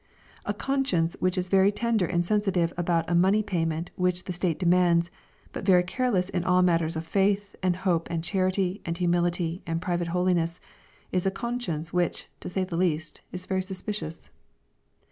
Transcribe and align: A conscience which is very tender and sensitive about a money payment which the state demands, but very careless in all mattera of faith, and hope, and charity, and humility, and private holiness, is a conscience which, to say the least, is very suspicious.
A 0.47 0.53
conscience 0.55 1.15
which 1.19 1.37
is 1.37 1.47
very 1.47 1.71
tender 1.71 2.07
and 2.07 2.25
sensitive 2.25 2.73
about 2.75 3.07
a 3.07 3.13
money 3.13 3.43
payment 3.43 3.91
which 3.95 4.23
the 4.23 4.33
state 4.33 4.57
demands, 4.57 5.11
but 5.53 5.63
very 5.63 5.83
careless 5.83 6.27
in 6.27 6.43
all 6.43 6.63
mattera 6.63 6.95
of 6.95 7.05
faith, 7.05 7.55
and 7.61 7.75
hope, 7.75 8.09
and 8.09 8.23
charity, 8.23 8.81
and 8.83 8.97
humility, 8.97 9.61
and 9.67 9.79
private 9.79 10.07
holiness, 10.07 10.59
is 11.11 11.27
a 11.27 11.29
conscience 11.29 11.93
which, 11.93 12.29
to 12.39 12.49
say 12.49 12.63
the 12.63 12.77
least, 12.77 13.21
is 13.31 13.45
very 13.45 13.61
suspicious. 13.61 14.31